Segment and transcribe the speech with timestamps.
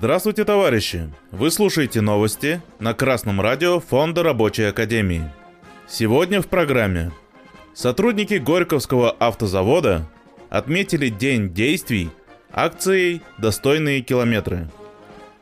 [0.00, 1.12] Здравствуйте, товарищи!
[1.30, 5.30] Вы слушаете новости на Красном радио Фонда Рабочей Академии.
[5.86, 7.12] Сегодня в программе
[7.74, 10.08] сотрудники Горьковского автозавода
[10.48, 12.08] отметили День действий
[12.50, 14.70] акцией «Достойные километры».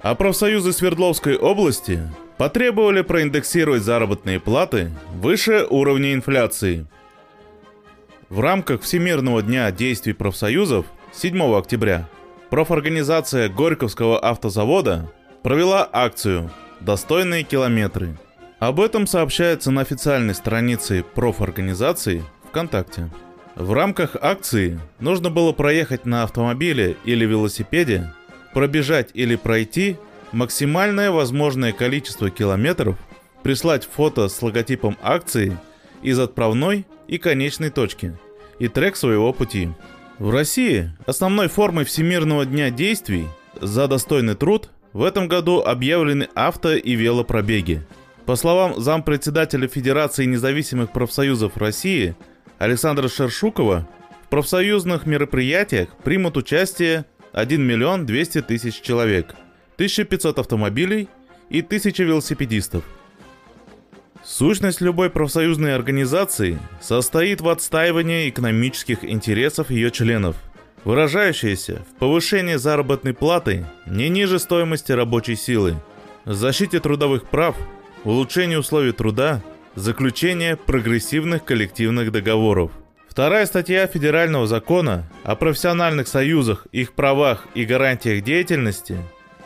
[0.00, 2.00] А профсоюзы Свердловской области
[2.38, 6.86] потребовали проиндексировать заработные платы выше уровня инфляции.
[8.30, 12.08] В рамках Всемирного дня действий профсоюзов 7 октября
[12.50, 15.10] профорганизация Горьковского автозавода
[15.42, 16.50] провела акцию
[16.80, 18.16] «Достойные километры».
[18.58, 23.10] Об этом сообщается на официальной странице профорганизации ВКонтакте.
[23.54, 28.12] В рамках акции нужно было проехать на автомобиле или велосипеде,
[28.54, 29.98] пробежать или пройти
[30.32, 32.96] максимальное возможное количество километров,
[33.42, 35.56] прислать фото с логотипом акции
[36.02, 38.16] из отправной и конечной точки
[38.58, 39.70] и трек своего пути.
[40.18, 43.28] В России основной формой Всемирного дня действий
[43.60, 47.82] за достойный труд в этом году объявлены авто и велопробеги.
[48.24, 52.16] По словам зампредседателя Федерации независимых профсоюзов России
[52.58, 53.86] Александра Шершукова,
[54.24, 59.34] в профсоюзных мероприятиях примут участие 1 миллион 200 тысяч человек,
[59.74, 61.08] 1500 автомобилей
[61.50, 62.84] и 1000 велосипедистов–
[64.26, 70.34] Сущность любой профсоюзной организации состоит в отстаивании экономических интересов ее членов,
[70.84, 75.76] выражающиеся в повышении заработной платы не ниже стоимости рабочей силы,
[76.24, 77.56] защите трудовых прав,
[78.02, 79.42] улучшении условий труда,
[79.76, 82.72] заключение прогрессивных коллективных договоров.
[83.08, 88.98] Вторая статья Федерального закона о профессиональных союзах, их правах и гарантиях деятельности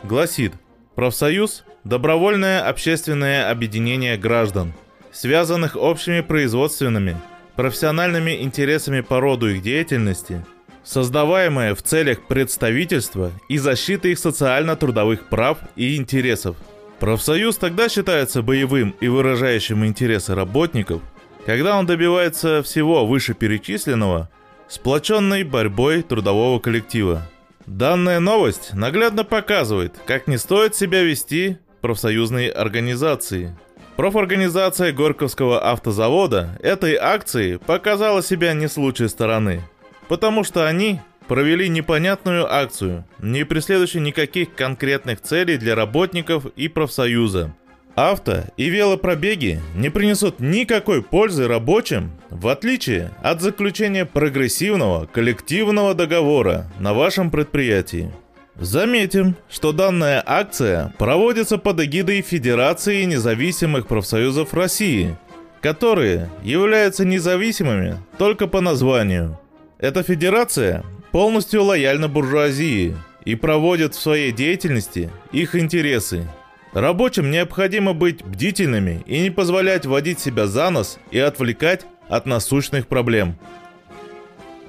[0.04, 0.54] гласит–
[1.00, 4.74] Профсоюз– добровольное общественное объединение граждан,
[5.10, 7.16] связанных общими производственными,
[7.56, 10.44] профессиональными интересами по роду их деятельности,
[10.84, 16.58] создаваемое в целях представительства и защиты их социально-трудовых прав и интересов.
[16.98, 21.00] Профсоюз тогда считается боевым и выражающим интересы работников,
[21.46, 24.28] когда он добивается всего вышеперечисленного
[24.68, 27.26] сплоченной борьбой трудового коллектива–
[27.66, 33.56] Данная новость наглядно показывает, как не стоит себя вести профсоюзные организации.
[33.96, 39.62] Профорганизация Горьковского автозавода этой акции показала себя не с лучшей стороны,
[40.08, 47.54] потому что они провели непонятную акцию, не преследующую никаких конкретных целей для работников и профсоюза.
[48.00, 56.72] Авто и велопробеги не принесут никакой пользы рабочим, в отличие от заключения прогрессивного коллективного договора
[56.78, 58.10] на вашем предприятии.
[58.54, 65.14] Заметим, что данная акция проводится под эгидой Федерации независимых профсоюзов России,
[65.60, 69.38] которые являются независимыми только по названию.
[69.76, 72.96] Эта федерация полностью лояльна буржуазии
[73.26, 76.26] и проводит в своей деятельности их интересы–
[76.72, 82.86] Рабочим необходимо быть бдительными и не позволять водить себя за нос и отвлекать от насущных
[82.86, 83.36] проблем.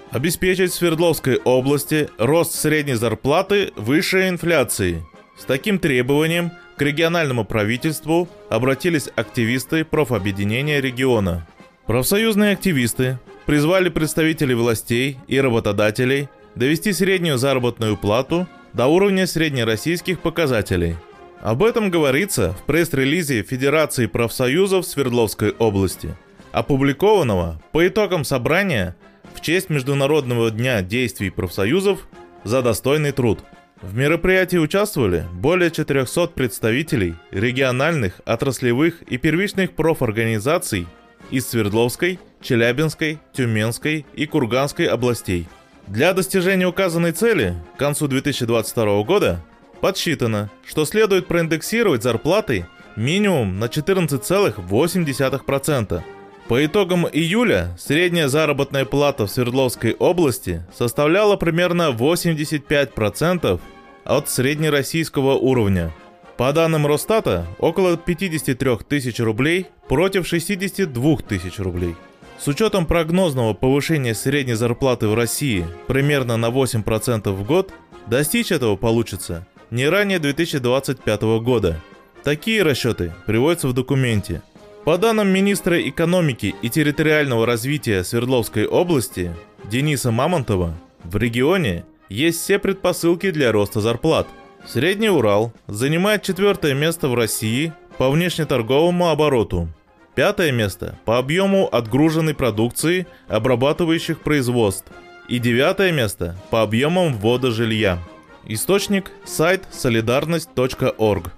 [0.10, 5.06] Обеспечить Свердловской области рост средней зарплаты выше инфляции.
[5.38, 11.48] С таким требованием к региональному правительству обратились активисты профобъединения региона.
[11.86, 20.96] Профсоюзные активисты призвали представителей властей и работодателей довести среднюю заработную плату до уровня среднероссийских показателей–
[21.41, 26.16] об этом говорится в пресс-релизе Федерации профсоюзов Свердловской области,
[26.52, 28.96] опубликованного по итогам собрания
[29.34, 32.07] в честь Международного дня действий профсоюзов
[32.44, 33.40] за достойный труд.
[33.81, 40.85] В мероприятии участвовали более 400 представителей региональных, отраслевых и первичных профорганизаций
[41.31, 45.47] из Свердловской, Челябинской, Тюменской и Курганской областей.
[45.88, 49.44] Для достижения указанной цели к концу 2022 года
[49.82, 56.02] Подсчитано, что следует проиндексировать зарплаты минимум на 14,8%.
[56.48, 63.60] По итогам июля средняя заработная плата в Свердловской области составляла примерно 85%
[64.04, 65.92] от среднероссийского уровня.
[66.38, 71.96] По данным Росстата, около 53 тысяч рублей против 62 тысяч рублей.
[72.38, 77.72] С учетом прогнозного повышения средней зарплаты в России примерно на 8% в год,
[78.08, 81.79] достичь этого получится не ранее 2025 года.
[82.23, 84.44] Такие расчеты приводятся в документе.
[84.84, 89.34] По данным министра экономики и территориального развития Свердловской области
[89.64, 94.28] Дениса Мамонтова, в регионе есть все предпосылки для роста зарплат.
[94.68, 99.70] Средний Урал занимает четвертое место в России по внешнеторговому обороту,
[100.16, 104.91] пятое место по объему отгруженной продукции обрабатывающих производств
[105.29, 108.00] и девятое место по объемам ввода жилья.
[108.46, 111.32] Источник– сайт солидарность.орг.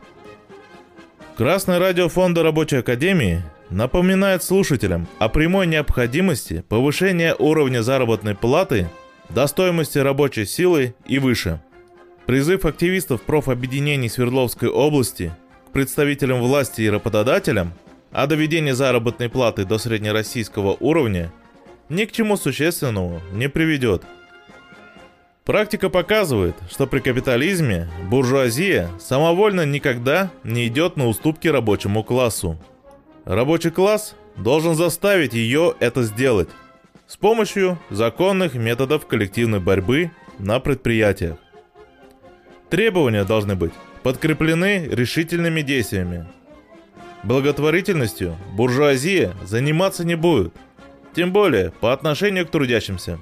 [1.35, 8.87] Красное радио Фонда Рабочей Академии напоминает слушателям о прямой необходимости повышения уровня заработной платы
[9.29, 11.61] до стоимости рабочей силы и выше.
[12.25, 15.35] Призыв активистов профобъединений Свердловской области
[15.67, 17.73] к представителям власти и работодателям
[18.13, 21.33] о доведении заработной платы до среднероссийского уровня
[21.89, 24.03] ни к чему существенному не приведет.
[25.45, 32.57] Практика показывает, что при капитализме буржуазия самовольно никогда не идет на уступки рабочему классу.
[33.25, 36.47] Рабочий класс должен заставить ее это сделать
[37.07, 41.37] с помощью законных методов коллективной борьбы на предприятиях.
[42.69, 46.25] Требования должны быть подкреплены решительными действиями.
[47.23, 50.53] Благотворительностью буржуазия заниматься не будет,
[51.13, 53.19] тем более по отношению к трудящимся.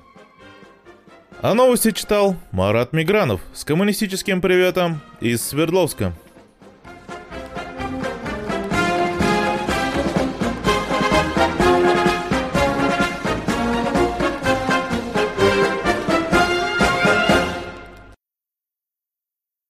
[1.44, 6.14] А новости читал Марат Мигранов с коммунистическим приветом из Свердловска.